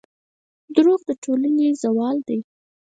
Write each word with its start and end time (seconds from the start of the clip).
دروغ 0.75 0.99
د 1.07 1.11
ټولنې 1.23 1.67
زوال 1.81 2.17
دی. 2.27 2.39